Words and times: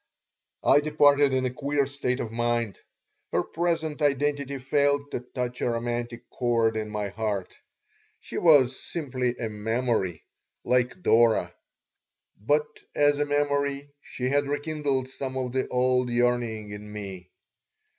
I 0.63 0.79
departed 0.79 1.31
in 1.31 1.45
a 1.45 1.53
queer 1.53 1.85
state 1.85 2.19
of 2.19 2.31
mind. 2.31 2.79
Her 3.31 3.43
present 3.43 4.01
identity 4.01 4.57
failed 4.57 5.11
to 5.11 5.19
touch 5.19 5.61
a 5.61 5.69
romantic 5.69 6.27
chord 6.31 6.75
in 6.75 6.89
my 6.89 7.09
heart. 7.09 7.59
She 8.19 8.39
was 8.39 8.81
simply 8.83 9.37
a 9.37 9.47
memory, 9.47 10.23
like 10.63 11.03
Dora. 11.03 11.53
But 12.35 12.65
as 12.95 13.19
a 13.19 13.25
memory 13.27 13.91
she 14.01 14.29
had 14.29 14.47
rekindled 14.47 15.07
some 15.07 15.37
of 15.37 15.51
the 15.51 15.67
old 15.67 16.09
yearning 16.09 16.71
in 16.71 16.91
me. 16.91 17.29